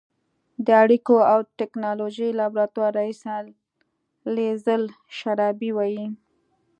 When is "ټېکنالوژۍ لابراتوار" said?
1.59-2.91